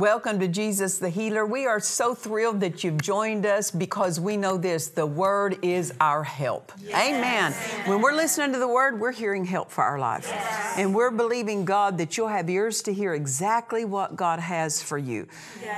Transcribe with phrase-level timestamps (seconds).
[0.00, 1.44] Welcome to Jesus the Healer.
[1.44, 5.92] We are so thrilled that you've joined us because we know this the Word is
[6.00, 6.72] our help.
[6.88, 7.52] Amen.
[7.84, 10.26] When we're listening to the Word, we're hearing help for our life.
[10.78, 14.96] And we're believing God that you'll have ears to hear exactly what God has for
[14.96, 15.26] you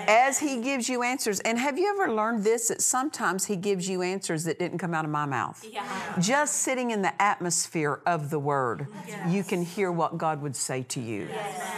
[0.06, 1.41] as He gives you answers.
[1.41, 4.95] And have you ever learned this that sometimes He gives you answers that didn't come
[4.95, 5.67] out of my mouth?
[5.69, 5.84] Yeah.
[6.20, 8.87] Just sitting in the atmosphere of the Word,
[9.28, 11.27] you can hear what God would say to you.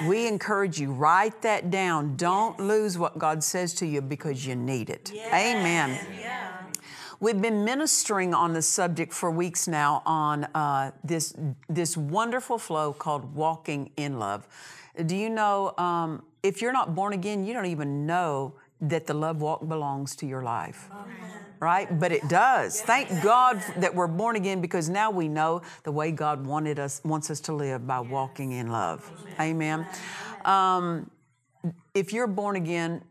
[0.06, 2.16] We encourage you, write that down.
[2.16, 5.12] Don't lose what God says to you because you need it.
[5.32, 5.98] Amen.
[7.20, 11.34] We've been ministering on the subject for weeks now on uh, this,
[11.68, 14.46] this wonderful flow called walking in love.
[15.06, 19.14] Do you know, um, if you're not born again, you don't even know that the
[19.14, 20.90] love walk belongs to your life.
[21.60, 21.98] Right?
[21.98, 22.82] But it does.
[22.82, 27.00] Thank God that we're born again because now we know the way God wanted us,
[27.04, 29.10] wants us to live by walking in love.
[29.40, 29.86] Amen.
[30.44, 31.10] Um,
[31.94, 33.02] if you're born again,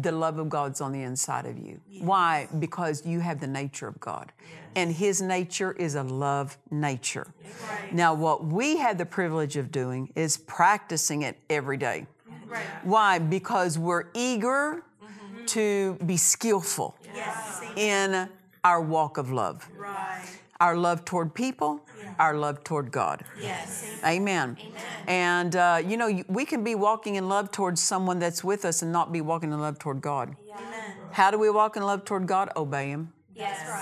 [0.00, 1.80] the love of God's on the inside of you.
[2.00, 2.48] Why?
[2.58, 4.32] Because you have the nature of God.
[4.74, 7.28] And His nature is a love nature.
[7.92, 12.06] Now, what we have the privilege of doing is practicing it every day.
[12.82, 13.18] Why?
[13.18, 15.44] Because we're eager mm-hmm.
[15.46, 16.96] to be skillful
[17.76, 18.28] in
[18.64, 19.68] our walk of love.
[20.60, 21.80] Our love toward people,
[22.18, 23.24] our love toward God.
[23.40, 23.84] Yes.
[24.04, 24.56] Amen.
[25.06, 28.82] And, uh, you know, we can be walking in love towards someone that's with us
[28.82, 30.36] and not be walking in love toward God.
[31.12, 32.50] How do we walk in love toward God?
[32.56, 33.12] Obey Him.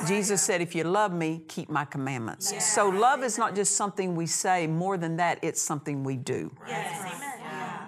[0.06, 2.52] Jesus said, If you love me, keep my commandments.
[2.64, 6.50] So, love is not just something we say, more than that, it's something we do.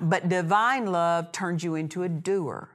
[0.00, 2.68] But divine love turns you into a doer.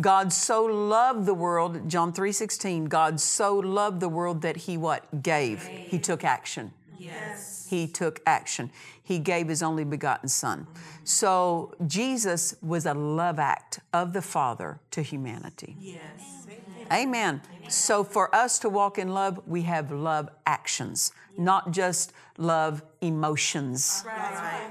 [0.00, 5.22] God so loved the world, John 3:16, God so loved the world that he what?
[5.22, 5.66] Gave.
[5.66, 6.72] He took action.
[6.98, 7.66] Yes.
[7.68, 8.70] He took action.
[9.02, 10.66] He gave his only begotten son.
[11.04, 15.76] So Jesus was a love act of the Father to humanity.
[15.80, 16.46] Yes.
[16.92, 17.40] Amen.
[17.68, 24.02] So for us to walk in love, we have love actions, not just love emotions
[24.04, 24.70] Right.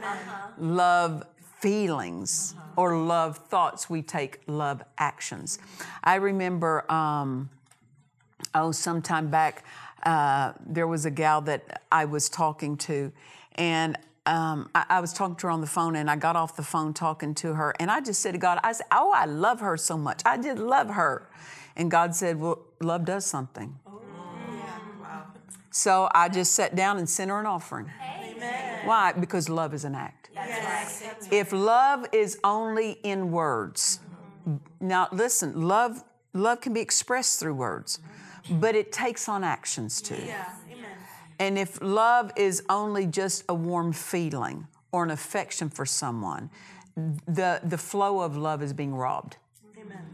[0.58, 1.24] love
[1.60, 5.60] feelings or love thoughts, we take love actions.
[6.04, 7.50] I remember, um,
[8.56, 9.66] oh, sometime back,
[10.04, 13.12] uh, there was a gal that I was talking to,
[13.56, 16.56] and um, I, I was talking to her on the phone, and I got off
[16.56, 19.26] the phone talking to her, and I just said to God, I said, Oh, I
[19.26, 20.22] love her so much.
[20.26, 21.28] I just love her.
[21.76, 23.78] And God said, Well, love does something.
[25.72, 27.92] So I just sat down and sent her an offering.
[28.86, 29.14] Why?
[29.14, 30.30] Because love is an act.
[31.32, 34.00] If love is only in words,
[34.80, 38.00] now listen, love love can be expressed through words,
[38.50, 40.16] but it takes on actions too.
[41.40, 46.50] And if love is only just a warm feeling or an affection for someone,
[47.28, 49.38] the the flow of love is being robbed.
[49.80, 50.06] Amen.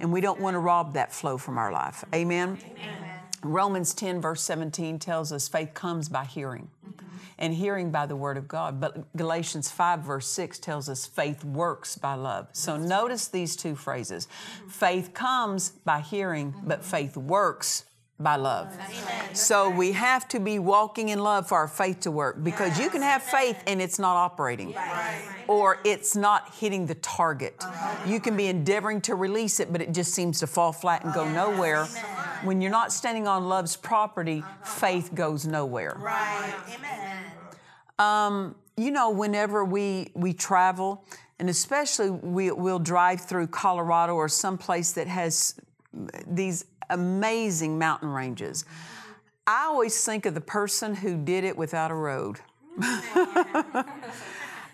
[0.00, 2.04] And we don't want to rob that flow from our life.
[2.14, 2.58] Amen.
[3.42, 6.68] Romans 10, verse 17 tells us faith comes by hearing,
[7.38, 8.80] and hearing by the word of God.
[8.80, 12.48] But Galatians 5, verse 6 tells us faith works by love.
[12.52, 14.28] So notice these two phrases.
[14.68, 17.84] Faith comes by hearing, but faith works
[18.20, 18.72] by love.
[19.32, 22.88] So we have to be walking in love for our faith to work because you
[22.88, 24.74] can have faith and it's not operating.
[25.48, 27.62] Or it's not hitting the target.
[28.06, 31.12] You can be endeavoring to release it, but it just seems to fall flat and
[31.12, 31.88] go nowhere.
[32.44, 35.96] When you're not standing on love's property, faith goes nowhere.
[35.98, 36.54] Right.
[36.76, 37.24] Amen.
[37.98, 41.04] Um, you know, whenever we we travel,
[41.38, 45.54] and especially we, we'll drive through Colorado or someplace that has
[46.26, 48.64] these amazing mountain ranges.
[49.46, 52.40] I always think of the person who did it without a road.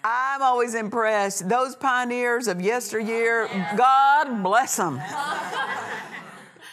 [0.03, 1.49] I'm always impressed.
[1.49, 5.01] Those pioneers of yesteryear, God bless them.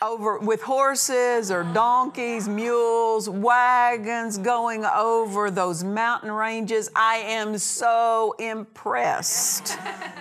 [0.01, 6.89] over with horses or donkeys, mules, wagons going over those mountain ranges.
[6.95, 9.77] I am so impressed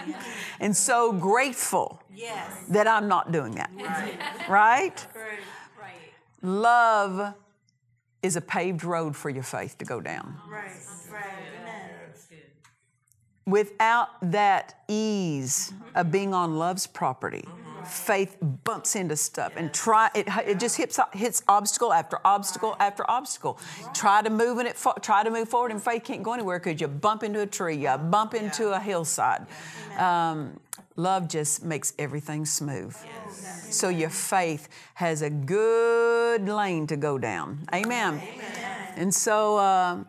[0.61, 2.51] and so grateful Yes.
[2.71, 3.71] that I'm not doing that.
[4.49, 5.07] Right?
[5.79, 5.93] Right.
[6.43, 7.35] Love
[8.23, 10.39] is a paved road for your faith to go down.
[10.49, 10.71] Right.
[11.11, 11.25] Right.
[11.61, 11.91] Amen.
[13.47, 17.66] Without that ease of being on love's property, mm-hmm.
[17.87, 23.09] Faith bumps into stuff and try it, it just hits hits obstacle after obstacle after
[23.11, 23.59] obstacle.
[23.95, 26.81] Try to move in it try to move forward and faith can't go anywhere because
[26.81, 29.47] you bump into a tree, you bump into a hillside.
[29.99, 30.61] Um,
[30.97, 32.97] love just makes everything smooth.
[33.71, 37.67] So your faith has a good lane to go down.
[37.75, 38.23] Amen.
[38.97, 40.05] And so uh,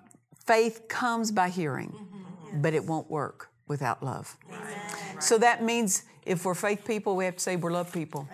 [0.45, 1.93] faith comes by hearing,
[2.55, 4.37] but it won't work without love.
[5.19, 8.27] So that means if we're faith people, we have to say we're love people.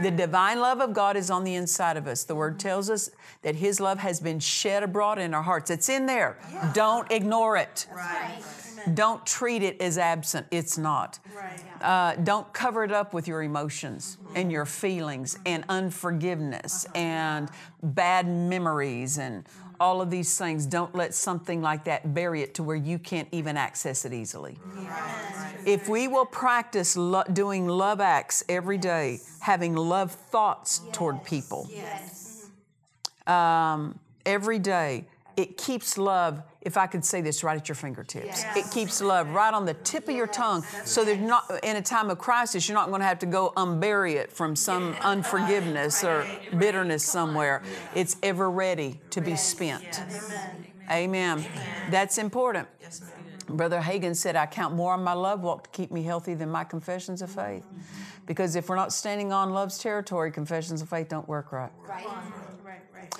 [0.00, 2.24] The divine love of God is on the inside of us.
[2.24, 3.10] The word tells us
[3.42, 5.70] that His love has been shed abroad in our hearts.
[5.70, 6.38] It's in there.
[6.72, 7.86] Don't ignore it.
[7.94, 8.42] Right.
[8.94, 10.46] Don't treat it as absent.
[10.50, 11.18] It's not.
[11.34, 11.60] Right.
[11.80, 17.48] Uh, don't cover it up with your emotions and your feelings and unforgiveness and
[17.82, 19.44] bad memories and
[19.80, 20.66] all of these things.
[20.66, 24.58] Don't let something like that bury it to where you can't even access it easily.
[25.66, 31.68] If we will practice lo- doing love acts every day, having love thoughts toward people
[31.70, 32.48] Yes.
[33.26, 35.06] um, every day,
[35.36, 38.44] it keeps love, if I could say this, right at your fingertips.
[38.54, 40.62] It keeps love right on the tip of your tongue.
[40.84, 43.52] So there's not, in a time of crisis, you're not going to have to go
[43.56, 46.24] unbury it from some unforgiveness or
[46.56, 47.62] bitterness somewhere.
[47.96, 50.00] It's ever ready to be spent.
[50.88, 51.44] Amen.
[51.90, 52.68] That's important.
[53.46, 56.50] Brother Hagin said, I count more on my love walk to keep me healthy than
[56.50, 57.64] my confessions of faith.
[58.26, 61.70] Because if we're not standing on love's territory, confessions of faith don't work right.
[61.86, 62.06] Right.
[62.06, 62.14] Right.
[62.64, 62.80] Right.
[62.94, 63.10] Right.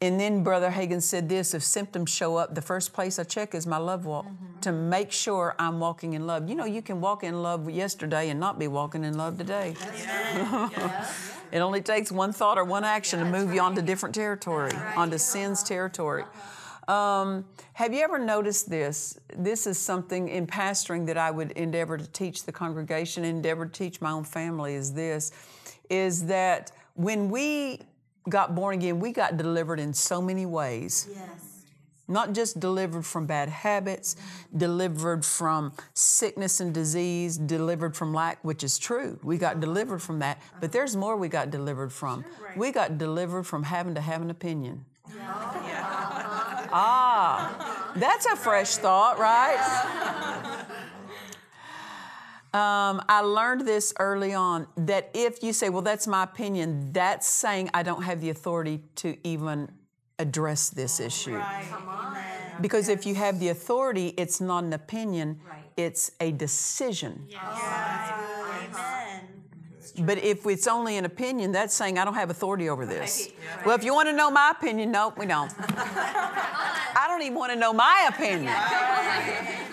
[0.00, 3.54] And then Brother Hagin said this if symptoms show up, the first place I check
[3.54, 4.26] is my love walk
[4.60, 6.48] to make sure I'm walking in love.
[6.48, 9.74] You know, you can walk in love yesterday and not be walking in love today.
[11.52, 15.16] it only takes one thought or one action to move you onto different territory, onto
[15.16, 16.24] sin's territory.
[16.88, 19.18] Um, have you ever noticed this?
[19.36, 23.72] This is something in pastoring that I would endeavor to teach the congregation, endeavor to
[23.72, 25.32] teach my own family is this,
[25.90, 27.80] is that when we
[28.28, 31.08] got born again, we got delivered in so many ways.
[31.12, 31.52] Yes.
[32.08, 34.14] Not just delivered from bad habits,
[34.56, 39.18] delivered from sickness and disease, delivered from lack, which is true.
[39.24, 40.40] We got delivered from that.
[40.60, 42.24] But there's more we got delivered from.
[42.54, 44.84] We got delivered from having to have an opinion.
[46.78, 49.56] Ah, that's a fresh thought, right?
[52.52, 57.26] Um, I learned this early on that if you say, well, that's my opinion, that's
[57.26, 59.70] saying I don't have the authority to even
[60.18, 61.36] address this issue.
[61.36, 61.64] Right.
[62.60, 65.40] Because if you have the authority, it's not an opinion,
[65.76, 67.26] it's a decision.
[67.30, 68.35] Amen.
[69.92, 73.28] But if it's only an opinion, that's saying I don't have authority over this.
[73.64, 75.52] Well, if you want to know my opinion, no, we don't.
[75.58, 78.52] I don't even want to know my opinion.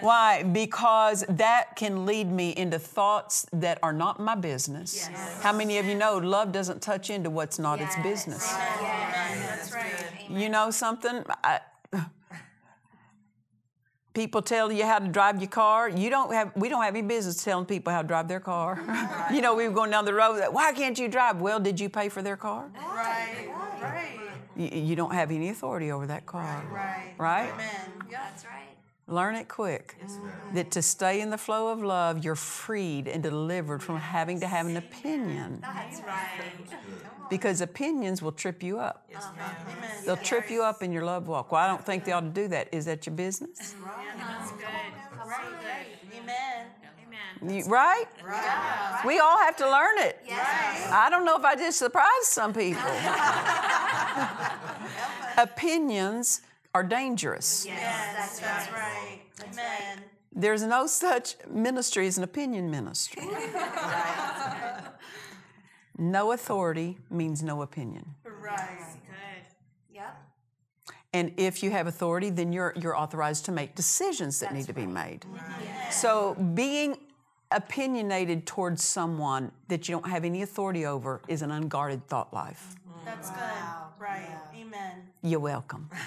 [0.00, 0.44] Why?
[0.44, 5.08] Because that can lead me into thoughts that are not my business.
[5.42, 8.52] How many of you know love doesn't touch into what's not its business?
[8.52, 10.30] That's right.
[10.30, 11.24] You know something?
[11.42, 11.60] I,
[14.14, 15.88] people tell you how to drive your car.
[15.88, 16.52] You don't have.
[16.56, 18.80] We don't have any business telling people how to drive their car.
[19.32, 20.42] you know, we were going down the road.
[20.50, 21.40] Why can't you drive?
[21.40, 22.70] Well, did you pay for their car?
[22.74, 23.48] Right.
[23.80, 24.18] Right.
[24.56, 26.64] You, you don't have any authority over that car.
[26.72, 27.14] Right.
[27.16, 27.52] Right?
[27.52, 27.68] Amen.
[28.10, 28.77] Yeah, That's right.
[29.08, 29.96] Learn it quick.
[30.04, 30.54] Mm-hmm.
[30.54, 34.46] That to stay in the flow of love, you're freed and delivered from having to
[34.46, 35.60] have an opinion.
[35.62, 36.42] That's right.
[37.30, 39.08] Because opinions will trip you up.
[39.10, 39.90] Amen.
[40.04, 41.52] They'll trip you up in your love walk.
[41.52, 42.68] Well, I don't think they ought to do that.
[42.70, 43.56] Is that your business?
[43.58, 43.72] That's
[44.52, 45.26] good.
[45.26, 45.86] Right.
[46.14, 46.66] Amen.
[47.42, 47.54] Amen.
[47.56, 48.04] You- right?
[49.06, 50.18] We all have to learn it.
[50.28, 50.88] Right.
[50.92, 52.82] I don't know if I just surprised some people.
[55.38, 56.42] Opinions
[56.74, 57.66] are dangerous.
[57.66, 58.40] Yes.
[58.40, 59.20] That's right.
[59.42, 60.04] Amen.
[60.32, 63.26] There's no such ministry as an opinion ministry.
[65.98, 68.14] No authority means no opinion.
[68.24, 68.78] Right.
[68.78, 69.96] Good.
[69.96, 70.22] Yep.
[71.12, 74.72] And if you have authority, then you're, you're authorized to make decisions that need to
[74.72, 75.26] be made.
[75.90, 76.98] So being
[77.50, 82.76] opinionated towards someone that you don't have any authority over is an unguarded thought life.
[83.08, 83.40] That's good.
[83.98, 84.28] Right.
[84.54, 85.02] Amen.
[85.22, 85.88] You're welcome.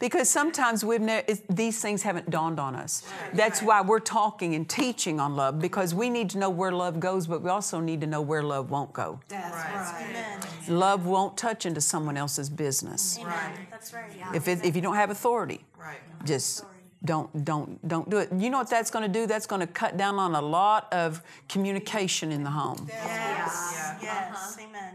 [0.00, 3.02] Because sometimes we've ne- these things haven't dawned on us.
[3.34, 7.00] That's why we're talking and teaching on love because we need to know where love
[7.00, 9.18] goes, but we also need to know where love won't go.
[9.28, 10.06] That's right.
[10.08, 10.40] Amen.
[10.68, 13.18] Love won't touch into someone else's business.
[13.18, 13.52] Amen.
[13.72, 14.08] That's right.
[14.34, 15.98] If, it, if you don't have authority, Right.
[16.24, 16.64] just
[17.04, 18.28] don't don't don't do it.
[18.36, 19.26] You know what that's going to do?
[19.26, 22.86] That's going to cut down on a lot of communication in the home.
[22.88, 23.96] Yes.
[24.02, 24.34] Yes.
[24.34, 24.68] Uh-huh.
[24.68, 24.94] Amen.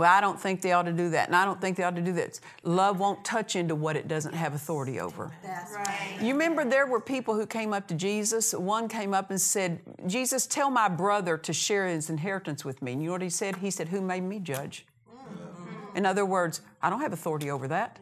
[0.00, 1.94] Well, I don't think they ought to do that, and I don't think they ought
[1.96, 2.40] to do that.
[2.62, 5.30] Love won't touch into what it doesn't have authority over.
[5.42, 6.16] That's right.
[6.22, 8.54] You remember there were people who came up to Jesus.
[8.54, 12.92] One came up and said, Jesus, tell my brother to share his inheritance with me.
[12.92, 13.56] And you know what he said?
[13.56, 14.86] He said, Who made me judge?
[15.12, 15.96] Mm.
[15.96, 17.98] In other words, I don't have authority over that.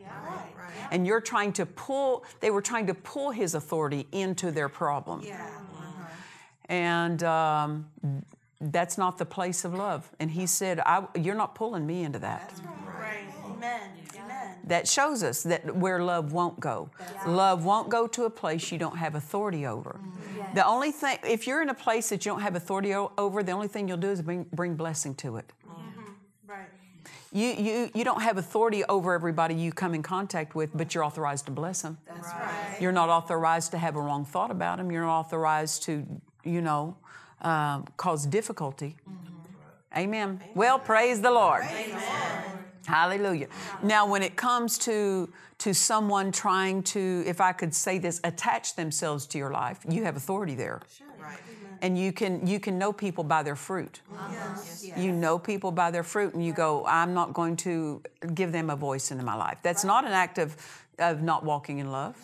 [0.91, 5.23] And you're trying to pull, they were trying to pull his authority into their problem.
[5.25, 5.49] Yeah.
[6.69, 7.87] And um,
[8.61, 10.11] that's not the place of love.
[10.21, 12.53] And he said, I, You're not pulling me into that.
[12.87, 13.25] Right.
[13.45, 13.91] Amen.
[14.17, 14.55] Amen.
[14.65, 16.91] That shows us that where love won't go.
[17.27, 20.01] Love won't go to a place you don't have authority over.
[20.55, 23.53] The only thing, if you're in a place that you don't have authority over, the
[23.53, 25.53] only thing you'll do is bring, bring blessing to it.
[27.33, 31.05] You, you, you don't have authority over everybody you come in contact with, but you're
[31.05, 31.99] authorized to bless them.
[32.07, 32.79] That's right.
[32.81, 34.91] You're not authorized to have a wrong thought about them.
[34.91, 36.07] You're not authorized to,
[36.45, 36.97] you know,
[37.43, 38.97] um, cause difficulty.
[39.97, 40.41] Amen.
[40.55, 41.65] Well, praise the Lord.
[42.87, 43.49] Hallelujah.
[43.83, 48.77] Now, when it comes to to someone trying to, if I could say this, attach
[48.77, 50.81] themselves to your life, you have authority there.
[50.97, 51.07] Sure.
[51.21, 51.39] Right.
[51.83, 54.01] And you can you can know people by their fruit.
[54.97, 58.03] You know people by their fruit, and you go, I'm not going to
[58.35, 59.59] give them a voice into my life.
[59.63, 60.57] That's not an act of,
[60.99, 62.17] of not walking in love.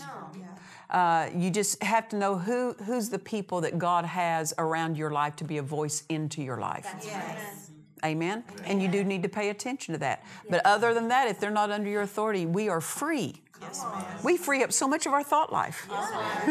[0.91, 5.11] Uh, you just have to know who who's the people that God has around your
[5.11, 6.87] life to be a voice into your life.
[7.05, 7.71] Yes.
[8.05, 8.45] Amen.
[8.65, 10.25] And you do need to pay attention to that.
[10.51, 13.41] But other than that, if they're not under your authority, we are free.
[14.23, 15.89] We free up so much of our thought life,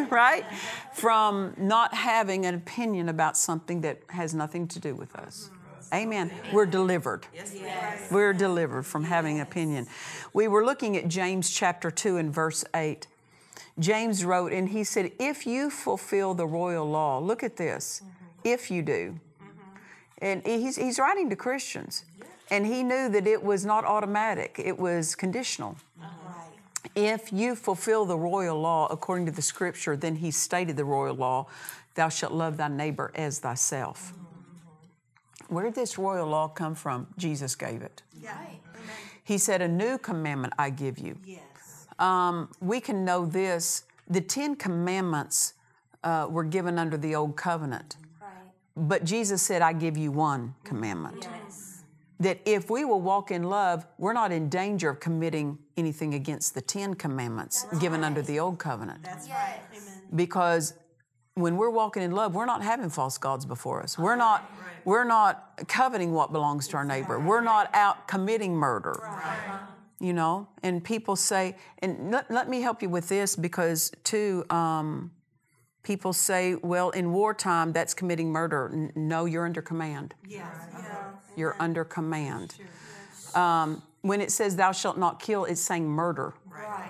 [0.12, 0.46] right?
[0.94, 5.50] From not having an opinion about something that has nothing to do with us.
[5.94, 6.32] Amen.
[6.52, 7.28] We're delivered.
[8.12, 9.88] We're delivered from having an opinion.
[10.34, 13.06] We were looking at James chapter 2 and verse 8.
[13.80, 18.02] James wrote, and he said, If you fulfill the royal law, look at this,
[18.44, 19.20] if you do.
[20.20, 22.06] And he's, he's writing to Christians.
[22.50, 25.78] And he knew that it was not automatic, it was conditional.
[26.96, 31.16] If you fulfill the royal law according to the scripture, then he stated the royal
[31.16, 31.48] law,
[31.96, 34.14] thou shalt love thy neighbor as thyself.
[35.48, 37.08] Where did this royal law come from?
[37.18, 38.02] Jesus gave it.
[38.22, 38.38] Yeah.
[39.24, 41.18] He said, A new commandment I give you.
[41.26, 41.88] Yes.
[42.00, 43.84] Um, we can know this.
[44.10, 45.54] The Ten Commandments
[46.04, 47.96] uh, were given under the Old Covenant.
[48.76, 51.28] But Jesus said, I give you one commandment.
[51.46, 51.84] Yes.
[52.20, 56.56] That if we will walk in love, we're not in danger of committing anything against
[56.56, 59.04] the Ten Commandments given under the Old Covenant.
[59.04, 59.60] That's right.
[59.72, 60.02] Amen.
[60.16, 60.74] Because
[61.36, 63.98] when we're walking in love, we're not having false gods before us.
[63.98, 64.50] We're not,
[64.86, 67.20] we're not coveting what belongs to our neighbor.
[67.20, 69.00] We're not out committing murder.
[70.00, 74.44] You know, and people say, and let, let me help you with this because, too,
[74.50, 75.12] um,
[75.82, 78.70] people say, well, in wartime, that's committing murder.
[78.74, 80.14] N- no, you're under command.
[80.28, 80.50] Yeah.
[81.38, 82.56] You're under command.
[83.34, 86.34] Um, when it says thou shalt not kill, it's saying murder.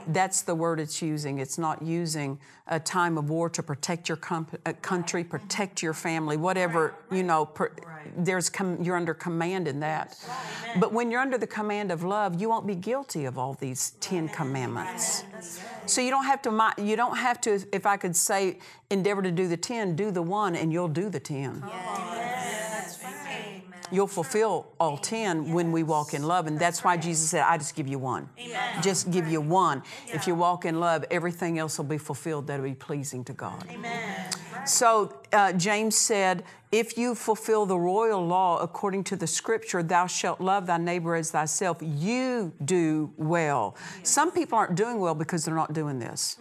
[0.07, 1.37] That's the word it's using.
[1.37, 5.93] It's not using a time of war to protect your com- uh, country, protect your
[5.93, 7.71] family, whatever, you know, per-
[8.17, 10.17] there's com- you're under command in that.
[10.79, 13.91] But when you're under the command of love, you won't be guilty of all these
[14.01, 15.23] 10 commandments.
[15.85, 18.57] So you don't have to mi- you don't have to if I could say
[18.89, 21.63] endeavor to do the 10, do the one and you'll do the 10.
[23.91, 26.47] You'll fulfill all 10 when we walk in love.
[26.47, 28.29] And that's why Jesus said, I just give you one.
[28.81, 29.83] Just give you one.
[30.07, 33.65] If you walk in love, everything else will be fulfilled that'll be pleasing to God.
[33.69, 34.25] Amen.
[34.65, 40.07] So uh, James said, If you fulfill the royal law according to the scripture, thou
[40.07, 43.75] shalt love thy neighbor as thyself, you do well.
[44.03, 46.37] Some people aren't doing well because they're not doing this.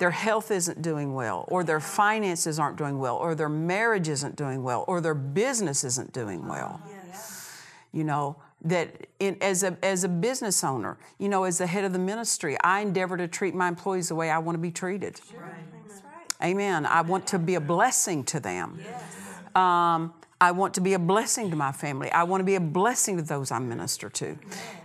[0.00, 4.34] Their health isn't doing well, or their finances aren't doing well, or their marriage isn't
[4.34, 6.80] doing well, or their business isn't doing well.
[7.92, 11.84] You know, that in, as, a, as a business owner, you know, as the head
[11.84, 14.70] of the ministry, I endeavor to treat my employees the way I want to be
[14.70, 15.20] treated.
[16.42, 16.86] Amen.
[16.86, 18.80] I want to be a blessing to them.
[19.54, 22.10] Um, I want to be a blessing to my family.
[22.10, 24.38] I want to be a blessing to those I minister to.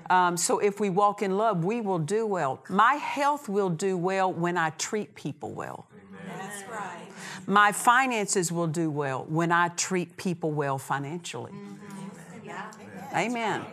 [0.09, 2.61] Um, so if we walk in love, we will do well.
[2.69, 5.87] My health will do well when I treat people well.
[6.27, 7.07] That's right.
[7.47, 11.51] My finances will do well when I treat people well financially.
[13.15, 13.63] Amen.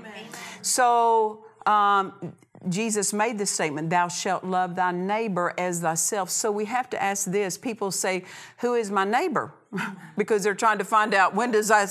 [0.62, 2.34] So um,
[2.68, 6.30] Jesus made this statement, Thou shalt love thy neighbor as thyself.
[6.30, 7.58] So we have to ask this.
[7.58, 8.24] People say,
[8.58, 9.52] Who is my neighbor?
[10.16, 11.86] because they're trying to find out when does I,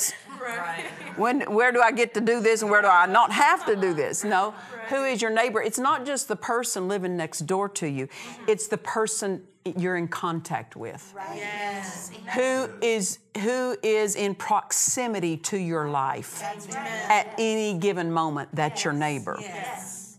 [0.45, 3.65] s- when, where do I get to do this and where do I not have
[3.67, 4.23] to do this?
[4.23, 4.53] No.
[4.89, 5.61] Who is your neighbor?
[5.61, 8.07] It's not just the person living next door to you,
[8.47, 9.43] it's the person
[9.77, 11.13] you're in contact with.
[11.35, 12.09] Yes.
[12.33, 16.41] Who is who is in proximity to your life
[17.09, 18.49] at any given moment?
[18.53, 19.37] That's your neighbor.
[19.39, 20.17] Yes.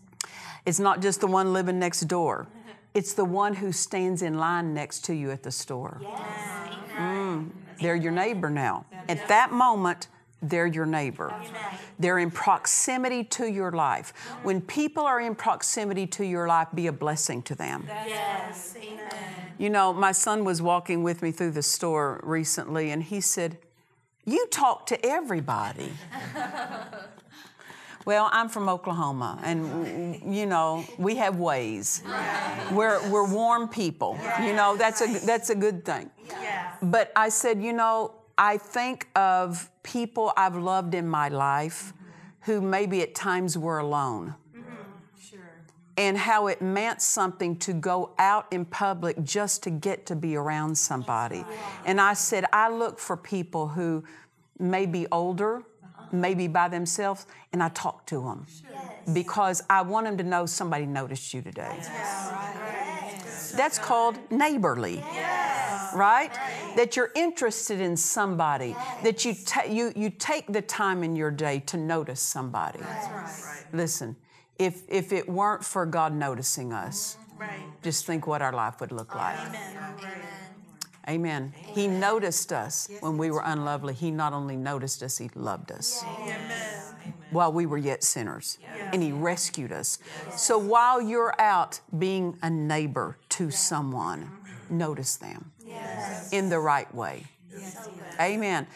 [0.65, 2.47] It's not just the one living next door.
[2.93, 5.99] It's the one who stands in line next to you at the store.
[6.03, 6.82] Mm,
[7.81, 8.85] they're your neighbor now.
[9.07, 10.07] At that moment,
[10.41, 11.33] they're your neighbor.
[11.97, 14.13] They're in proximity to your life.
[14.43, 17.85] When people are in proximity to your life, be a blessing to them.
[17.87, 18.75] Yes.
[18.77, 19.13] Amen.
[19.57, 23.57] You know, my son was walking with me through the store recently and he said,
[24.25, 25.93] You talk to everybody.
[28.05, 32.03] well, I'm from Oklahoma and, you know, we have ways.
[32.71, 34.19] We're, we're warm people.
[34.41, 36.09] You know, that's a, that's a good thing.
[36.29, 36.73] Yeah.
[36.81, 41.93] But I said, You know, I think of people I've loved in my life
[42.41, 44.73] who maybe at times were alone mm-hmm.
[45.19, 45.39] Sure.
[45.97, 50.35] and how it meant something to go out in public just to get to be
[50.35, 51.45] around somebody.
[51.85, 54.03] And I said, I look for people who
[54.59, 55.63] may be older,
[56.13, 58.45] maybe by themselves, and I talk to them
[59.13, 61.75] because I want them to know somebody noticed you today.
[63.55, 65.03] That's called neighborly.
[65.93, 66.31] Right?
[66.75, 71.29] That you're interested in somebody, that you, ta- you, you take the time in your
[71.29, 72.79] day to notice somebody.
[73.73, 74.15] Listen,
[74.57, 77.41] if, if it weren't for God noticing us, mm-hmm.
[77.41, 77.81] Right.
[77.81, 79.37] just think what our life would look like.
[79.39, 79.77] Amen.
[79.77, 80.52] Amen.
[81.53, 83.93] He noticed us when we were unlovely.
[83.93, 86.03] He not only noticed us, He loved us.
[87.31, 88.57] While we were yet sinners.
[88.93, 89.99] And He rescued us.
[90.35, 94.29] So while you're out being a neighbor to someone,
[94.69, 95.51] notice them
[96.31, 97.25] in the right way.
[98.19, 98.67] Amen.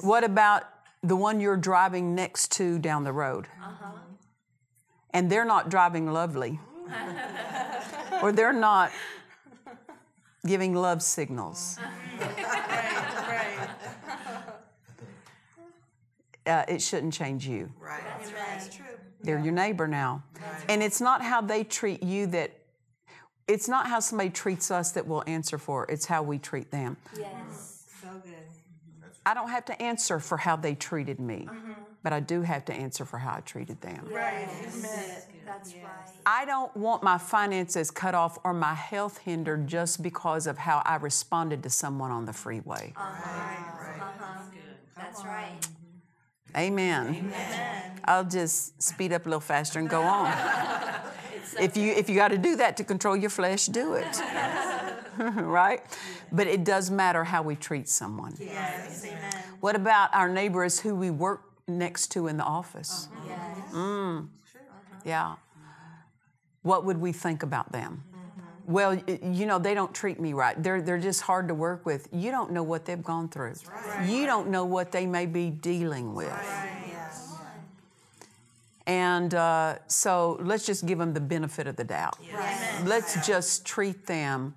[0.00, 0.64] What about
[1.02, 3.46] the one you're driving next to down the road?
[5.10, 6.58] And they're not driving lovely,
[8.22, 8.90] or they're not
[10.46, 11.78] giving love signals.
[12.16, 13.68] Right.
[16.46, 17.70] Uh, it shouldn't change you.
[17.80, 18.02] Right.
[18.32, 18.84] That's true.
[19.22, 20.22] They're your neighbor now.
[20.68, 22.52] And it's not how they treat you that,
[23.48, 26.96] it's not how somebody treats us that we'll answer for, it's how we treat them.
[27.18, 27.86] Yes.
[28.02, 28.34] So good.
[29.24, 31.48] I don't have to answer for how they treated me,
[32.04, 34.06] but I do have to answer for how I treated them.
[34.12, 34.46] Right.
[34.60, 35.22] Amen.
[35.46, 35.84] That's right.
[36.26, 40.82] I don't want my finances cut off or my health hindered just because of how
[40.84, 42.92] I responded to someone on the freeway.
[42.94, 43.56] Right,
[44.94, 45.66] That's That's right.
[46.56, 47.32] Amen.
[48.04, 50.32] I'll just speed up a little faster and go on.
[51.58, 54.22] if you if you got to do that to control your flesh, do it.
[55.18, 55.80] right?
[56.30, 58.34] But it does matter how we treat someone.
[58.38, 59.04] Yes.
[59.06, 59.32] Amen.
[59.60, 63.08] What about our neighbors who we work next to in the office?
[63.72, 64.28] Mm.
[65.04, 65.34] Yeah.
[66.62, 68.04] What would we think about them?
[68.66, 70.60] Well, you know, they don't treat me right.
[70.62, 72.08] They're, they're just hard to work with.
[72.12, 73.54] You don't know what they've gone through.
[74.06, 76.32] You don't know what they may be dealing with.
[76.88, 77.36] Yes.
[78.86, 82.18] And uh, so let's just give them the benefit of the doubt.
[82.84, 84.54] Let's just treat them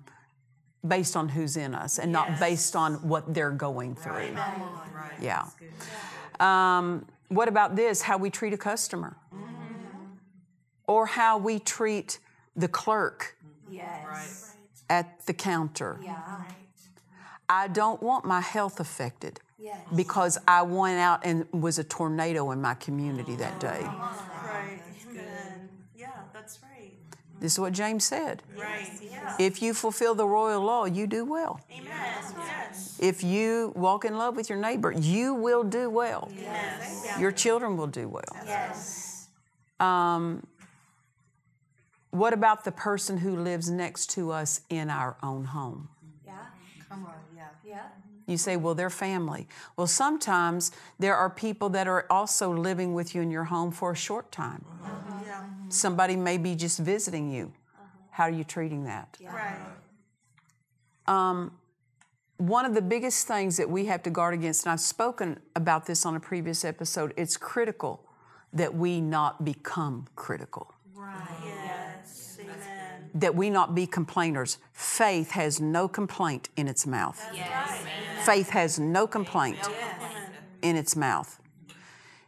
[0.86, 4.34] based on who's in us and not based on what they're going through.
[5.20, 5.44] Yeah.
[6.40, 8.02] Um, what about this?
[8.02, 9.16] How we treat a customer,
[10.86, 12.18] or how we treat
[12.56, 13.36] the clerk
[13.70, 14.56] Yes.
[14.88, 15.98] at the counter.
[16.02, 16.16] Yeah.
[17.48, 19.78] I don't want my health affected Yes.
[19.94, 23.82] because I went out and was a tornado in my community that day.
[23.82, 24.80] Right.
[25.10, 25.68] Amen.
[25.94, 26.94] Yeah, that's right.
[27.40, 28.42] This is what James said.
[28.58, 28.90] Right.
[29.00, 29.36] Yeah.
[29.38, 31.60] If you fulfill the royal law, you do well.
[31.70, 31.84] Amen.
[32.36, 32.98] Yes.
[33.00, 36.30] If you walk in love with your neighbor, you will do well.
[36.36, 37.16] Yes.
[37.20, 38.36] Your children will do well.
[38.44, 39.28] Yes.
[39.78, 40.44] Um,
[42.10, 45.88] what about the person who lives next to us in our own home?
[46.26, 46.32] Yeah.
[46.88, 47.14] Come on.
[47.36, 47.48] Yeah.
[47.64, 47.82] Yeah.
[48.28, 49.48] You say, well, they're family.
[49.76, 53.92] Well, sometimes there are people that are also living with you in your home for
[53.92, 54.64] a short time.
[55.26, 55.44] Yeah.
[55.70, 57.52] Somebody may be just visiting you.
[58.10, 59.16] How are you treating that?
[59.24, 59.56] Right.
[61.06, 61.52] Um,
[62.36, 65.86] one of the biggest things that we have to guard against, and I've spoken about
[65.86, 68.04] this on a previous episode, it's critical
[68.52, 71.14] that we not become critical, Right.
[71.44, 72.38] Yes.
[72.40, 73.10] Amen.
[73.14, 74.58] that we not be complainers.
[74.72, 77.20] Faith has no complaint in its mouth.
[78.28, 79.58] Faith has no complaint
[80.60, 81.40] in its mouth.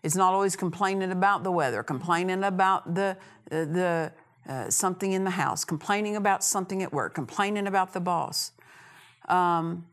[0.03, 3.19] It's not always complaining about the weather, complaining about the,
[3.51, 4.11] the
[4.49, 8.53] uh, something in the house, complaining about something at work, complaining about the boss.
[9.29, 9.85] Um,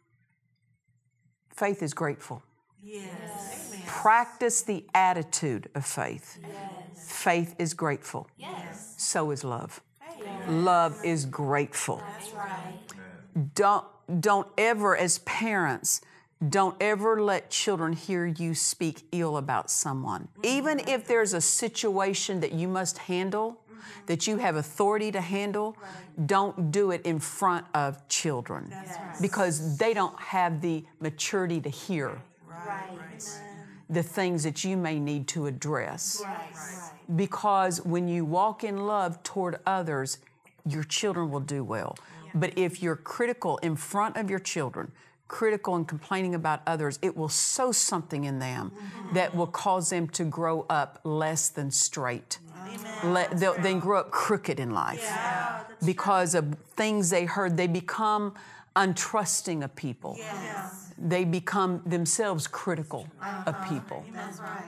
[1.53, 2.41] faith is grateful.
[2.81, 3.73] Yes.
[3.73, 3.83] Amen.
[3.85, 6.39] Practice the attitude of faith.
[6.95, 8.29] Faith is grateful.
[8.37, 8.95] Yes.
[8.97, 9.81] So is love.
[10.47, 11.97] Love is grateful.
[11.97, 12.79] That's right.
[13.55, 13.85] Don't
[14.19, 16.01] don't ever as parents
[16.49, 20.27] don't ever let children hear you speak ill about someone.
[20.43, 23.59] Even if there's a situation that you must handle,
[24.05, 25.75] that you have authority to handle,
[26.25, 28.71] don't do it in front of children
[29.19, 33.39] because they don't have the maturity to hear Right.
[33.89, 36.21] the things that you may need to address.
[36.23, 36.91] Right.
[37.15, 40.17] Because when you walk in love toward others,
[40.65, 41.95] your children will do well.
[42.39, 44.91] But if you're critical in front of your children,
[45.27, 48.71] critical and complaining about others, it will sow something in them
[49.13, 52.39] that will cause them to grow up less than straight.
[53.03, 55.11] Le- they'll, they grow up crooked in life
[55.85, 57.57] because of things they heard.
[57.57, 58.35] They become
[58.75, 60.15] untrusting of people.
[60.17, 60.93] Yes.
[60.97, 63.07] They become themselves critical
[63.45, 64.05] of people.
[64.13, 64.63] That's right.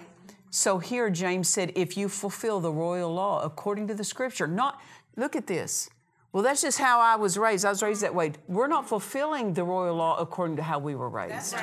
[0.52, 4.82] So here James said, if you fulfill the royal law according to the scripture, not,
[5.16, 5.90] look at this.
[6.32, 7.66] Well, that's just how I was raised.
[7.66, 8.34] I was raised that way.
[8.48, 11.56] We're not fulfilling the royal law according to how we were raised.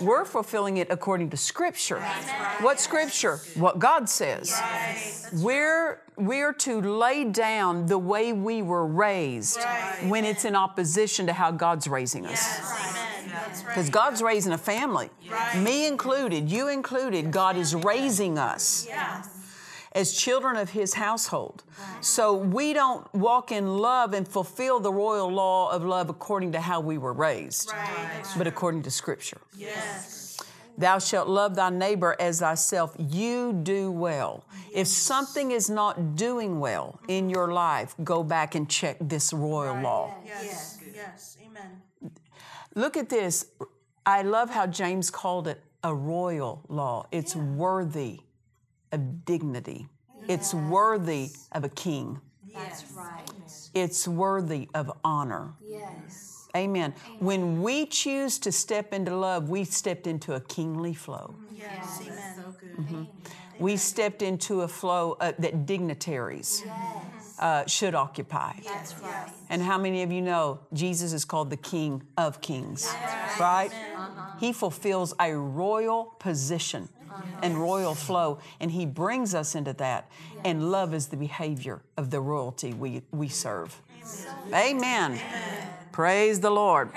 [0.00, 2.00] We're fulfilling it according to scripture.
[2.60, 3.38] What scripture?
[3.56, 5.28] What God says.
[5.32, 9.60] We're we're to lay down the way we were raised
[10.06, 12.60] when it's in opposition to how God's raising us.
[13.66, 15.10] Because God's raising a family,
[15.56, 17.32] me included, you included.
[17.32, 18.86] God is raising us
[19.94, 21.64] as children of His household.
[22.00, 26.60] So we don't walk in love and fulfill the royal law of love according to
[26.60, 27.72] how we were raised,
[28.36, 29.40] but according to Scripture.
[29.56, 30.40] Yes.
[30.78, 32.96] Thou shalt love thy neighbor as thyself.
[32.98, 34.44] You do well.
[34.74, 39.80] If something is not doing well in your life, go back and check this royal
[39.82, 40.14] law.
[40.24, 40.78] Yes.
[40.94, 41.36] Yes.
[41.44, 42.12] Amen.
[42.74, 43.46] Look at this.
[44.06, 47.06] I love how James called it a royal law.
[47.12, 48.20] It's worthy
[48.92, 49.88] of dignity.
[50.28, 52.20] It's worthy of a king.
[52.54, 53.28] That's right.
[53.74, 55.54] It's worthy of honor.
[55.66, 56.48] Yes.
[56.54, 56.94] Amen.
[57.18, 61.34] When we choose to step into love, we stepped into a kingly flow.
[61.56, 62.00] Yes.
[62.02, 62.34] Amen.
[62.36, 62.76] So good.
[62.76, 63.04] Mm-hmm.
[63.58, 66.64] We stepped into a flow uh, that dignitaries
[67.38, 68.52] uh, should occupy.
[68.64, 69.28] That's right.
[69.48, 72.92] And how many of you know Jesus is called the King of Kings?
[73.38, 73.70] Right?
[74.38, 76.88] He fulfills a royal position
[77.42, 80.10] and royal flow, and He brings us into that.
[80.44, 83.80] And love is the behavior of the royalty we, we serve.
[84.52, 85.20] Amen.
[85.92, 86.90] Praise the Lord.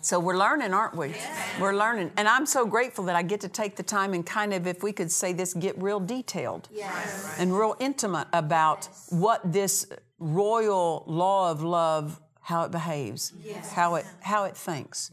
[0.00, 1.14] So we're learning, aren't we?
[1.60, 2.12] We're learning.
[2.16, 4.82] And I'm so grateful that I get to take the time and kind of, if
[4.82, 7.34] we could say this, get real detailed Yes.
[7.40, 9.86] and real intimate about what this
[10.20, 13.32] royal law of love, how it behaves,
[13.74, 15.10] how it how it thinks.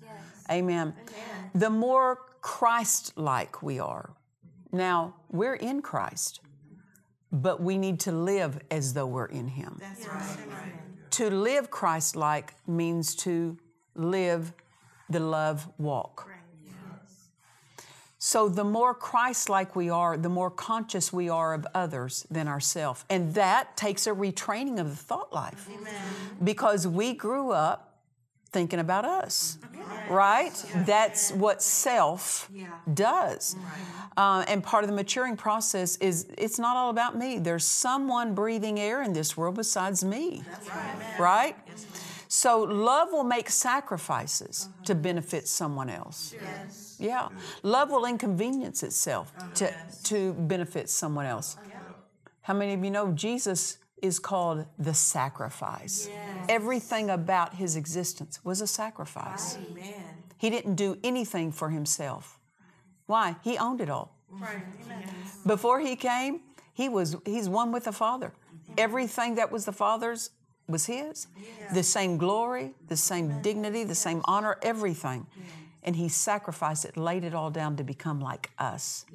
[0.51, 0.93] Amen.
[1.55, 4.11] The more Christ-like we are.
[4.71, 6.41] Now, we're in Christ,
[7.31, 9.79] but we need to live as though we're in him.
[9.79, 10.37] That's right.
[11.11, 13.57] To live Christ-like means to
[13.95, 14.53] live
[15.09, 16.29] the love walk.
[18.19, 23.05] So the more Christ-like we are, the more conscious we are of others than ourselves.
[23.09, 25.69] And that takes a retraining of the thought life.
[26.43, 27.99] Because we grew up
[28.51, 29.57] thinking about us.
[30.09, 30.53] Right?
[30.85, 32.49] That's what self
[32.93, 33.55] does.
[34.15, 37.39] Uh, and part of the maturing process is it's not all about me.
[37.39, 40.43] There's someone breathing air in this world besides me.
[41.19, 41.55] Right?
[42.27, 46.33] So love will make sacrifices to benefit someone else.
[46.99, 47.29] Yeah.
[47.61, 49.73] Love will inconvenience itself to,
[50.05, 51.57] to benefit someone else.
[52.41, 56.09] How many of you know Jesus is called the sacrifice?
[56.49, 59.57] Everything about his existence was a sacrifice.
[59.71, 59.93] Amen.
[60.37, 62.37] He didn't do anything for himself.
[63.05, 63.37] Why?
[63.43, 64.15] He owned it all.
[64.29, 64.61] Right.
[64.85, 65.09] Amen.
[65.47, 66.41] Before he came,
[66.73, 68.33] he was he's one with the Father.
[68.77, 70.31] Everything that was the Father's
[70.67, 71.27] was his.
[71.73, 75.27] The same glory, the same dignity, the same honor, everything.
[75.83, 79.05] And he sacrificed it, laid it all down to become like us.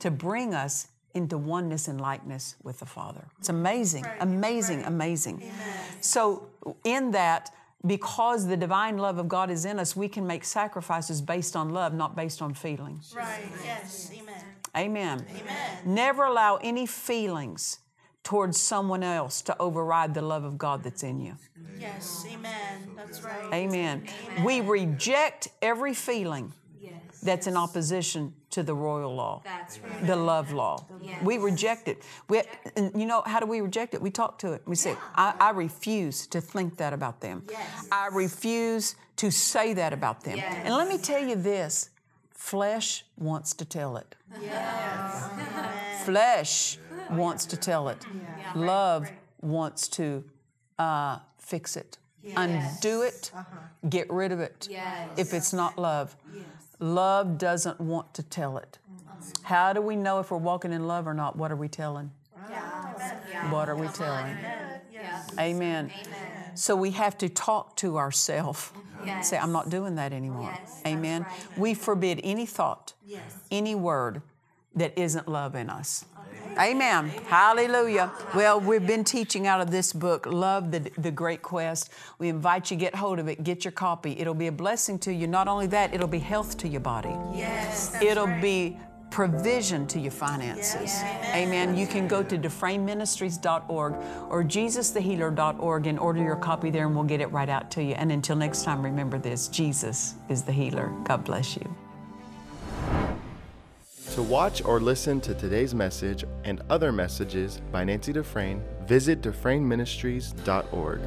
[0.00, 3.24] To bring us into oneness and likeness with the Father.
[3.38, 5.42] It's amazing, amazing, amazing.
[6.00, 6.48] So
[6.84, 7.50] in that
[7.86, 11.70] because the divine love of God is in us, we can make sacrifices based on
[11.70, 13.12] love, not based on feelings.
[13.16, 13.44] Right.
[13.64, 14.10] Yes.
[14.12, 14.34] Amen.
[14.76, 15.26] Amen.
[15.30, 15.78] Amen.
[15.84, 17.80] Never allow any feelings
[18.22, 21.34] towards someone else to override the love of God that's in you.
[21.78, 22.24] Yes.
[22.32, 22.90] Amen.
[22.96, 23.52] That's right.
[23.52, 24.06] Amen.
[24.44, 26.61] We reject every feeling Yes.
[27.22, 30.06] That's in opposition to the royal law, That's right.
[30.06, 30.84] the love law.
[31.00, 31.22] Yes.
[31.22, 32.02] We reject it.
[32.28, 32.42] We,
[32.76, 34.02] and you know, how do we reject it?
[34.02, 34.62] We talk to it.
[34.66, 37.44] We say, I, I refuse to think that about them.
[37.50, 37.88] Yes.
[37.92, 40.36] I refuse to say that about them.
[40.36, 40.62] Yes.
[40.64, 41.90] And let me tell you this
[42.34, 44.14] flesh wants to tell it.
[46.04, 46.78] Flesh
[47.10, 48.04] wants to tell it.
[48.54, 50.24] Love wants to
[50.78, 51.98] uh, fix it,
[52.36, 53.30] undo it,
[53.88, 54.68] get rid of it.
[54.70, 55.10] Yes.
[55.16, 56.16] If it's not love,
[56.82, 58.78] love doesn't want to tell it.
[59.42, 61.36] How do we know if we're walking in love or not?
[61.36, 62.10] What are we telling?
[63.50, 64.36] What are we telling?
[65.38, 65.90] Amen.
[66.54, 68.72] So we have to talk to ourselves.
[69.04, 69.30] Yes.
[69.30, 70.52] Say, I'm not doing that anymore.
[70.52, 71.22] Yes, Amen.
[71.22, 71.58] right.
[71.58, 72.92] We forbid any thought,
[73.50, 74.22] any word
[74.76, 76.04] that isn't love in us.
[76.58, 77.08] Amen.
[77.28, 78.12] Hallelujah.
[78.34, 81.90] Well, we've been teaching out of this book, Love the, the Great Quest.
[82.18, 84.18] We invite you get hold of it, get your copy.
[84.18, 85.26] It'll be a blessing to you.
[85.26, 87.16] Not only that, it'll be health to your body.
[87.34, 87.96] Yes.
[88.02, 88.78] It'll be
[89.10, 91.00] provision to your finances.
[91.34, 91.76] Amen.
[91.76, 93.94] You can go to dufresneministries.org
[94.30, 97.94] or jesusthehealer.org and order your copy there, and we'll get it right out to you.
[97.94, 100.88] And until next time, remember this Jesus is the healer.
[101.04, 101.76] God bless you.
[104.12, 111.00] To watch or listen to today's message and other messages by Nancy Dufresne, visit dufresneministries.org.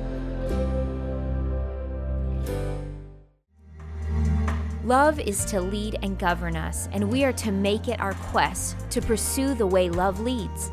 [4.84, 8.76] Love is to lead and govern us, and we are to make it our quest
[8.90, 10.72] to pursue the way love leads.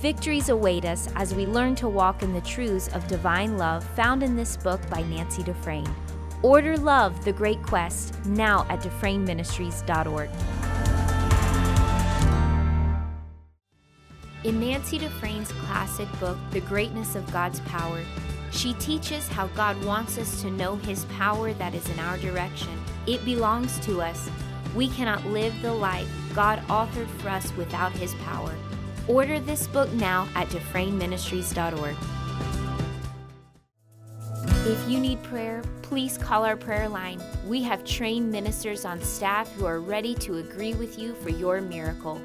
[0.00, 4.24] Victories await us as we learn to walk in the truths of divine love found
[4.24, 5.94] in this book by Nancy Dufresne.
[6.42, 10.30] Order Love, the Great Quest, now at DufresneMinistries.org.
[14.42, 18.00] In Nancy Dufresne's classic book, The Greatness of God's Power,
[18.50, 22.70] she teaches how God wants us to know His power that is in our direction.
[23.06, 24.30] It belongs to us.
[24.74, 28.54] We cannot live the life God authored for us without His power.
[29.08, 31.96] Order this book now at DufresneMinistries.org.
[34.66, 37.20] If you need prayer, please call our prayer line.
[37.46, 41.60] We have trained ministers on staff who are ready to agree with you for your
[41.60, 42.22] miracle.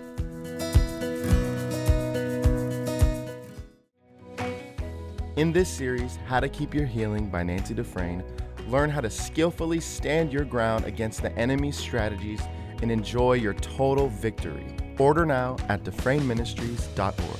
[5.37, 8.23] In this series, How to Keep Your Healing by Nancy Dufresne,
[8.69, 12.39] learn how to skillfully stand your ground against the enemy's strategies
[12.81, 14.65] and enjoy your total victory.
[14.97, 17.39] Order now at dufresneministries.org.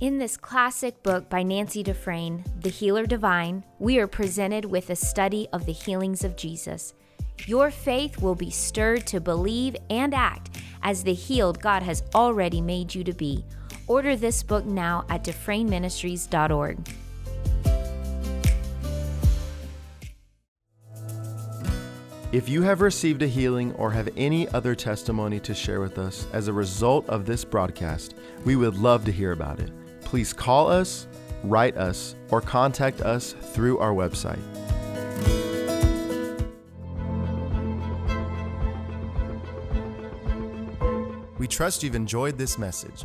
[0.00, 4.96] In this classic book by Nancy Dufresne, The Healer Divine, we are presented with a
[4.96, 6.94] study of the healings of Jesus.
[7.46, 12.60] Your faith will be stirred to believe and act as the healed God has already
[12.60, 13.44] made you to be.
[13.86, 16.78] Order this book now at DufresneMinistries.org.
[22.32, 26.26] If you have received a healing or have any other testimony to share with us
[26.32, 28.14] as a result of this broadcast,
[28.46, 29.70] we would love to hear about it.
[30.00, 31.06] Please call us,
[31.44, 34.40] write us, or contact us through our website.
[41.38, 43.04] We trust you've enjoyed this message.